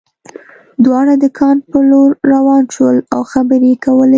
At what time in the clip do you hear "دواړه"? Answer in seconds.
0.85-1.13